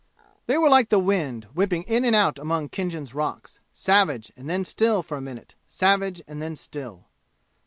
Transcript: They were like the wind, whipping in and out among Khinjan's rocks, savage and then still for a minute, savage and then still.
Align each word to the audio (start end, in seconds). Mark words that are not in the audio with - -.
They 0.47 0.57
were 0.57 0.67
like 0.67 0.89
the 0.89 0.97
wind, 0.97 1.43
whipping 1.53 1.83
in 1.83 2.03
and 2.05 2.15
out 2.15 2.39
among 2.39 2.69
Khinjan's 2.69 3.13
rocks, 3.13 3.59
savage 3.71 4.31
and 4.35 4.49
then 4.49 4.65
still 4.65 5.03
for 5.03 5.15
a 5.15 5.21
minute, 5.21 5.53
savage 5.67 6.23
and 6.27 6.41
then 6.41 6.55
still. 6.55 7.05